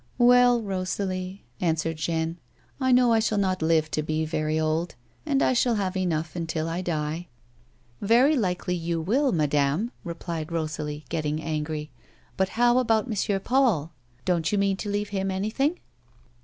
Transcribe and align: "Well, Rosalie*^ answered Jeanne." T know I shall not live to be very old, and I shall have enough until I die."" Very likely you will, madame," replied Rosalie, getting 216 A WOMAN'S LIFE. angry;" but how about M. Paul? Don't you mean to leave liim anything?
"Well, 0.31 0.63
Rosalie*^ 0.63 1.43
answered 1.63 1.97
Jeanne." 1.97 2.39
T 2.81 2.91
know 2.91 3.13
I 3.13 3.19
shall 3.19 3.37
not 3.37 3.61
live 3.61 3.91
to 3.91 4.01
be 4.01 4.25
very 4.25 4.59
old, 4.59 4.95
and 5.27 5.43
I 5.43 5.53
shall 5.53 5.75
have 5.75 5.95
enough 5.95 6.35
until 6.35 6.67
I 6.67 6.81
die."" 6.81 7.27
Very 8.01 8.35
likely 8.35 8.73
you 8.73 8.99
will, 8.99 9.31
madame," 9.31 9.91
replied 10.03 10.51
Rosalie, 10.51 11.05
getting 11.09 11.37
216 11.37 11.39
A 11.39 11.45
WOMAN'S 11.45 11.69
LIFE. 11.69 11.91
angry;" 11.91 12.37
but 12.37 12.49
how 12.55 12.77
about 12.79 13.05
M. 13.31 13.41
Paul? 13.41 13.91
Don't 14.25 14.51
you 14.51 14.57
mean 14.57 14.75
to 14.77 14.89
leave 14.89 15.11
liim 15.11 15.31
anything? 15.31 15.77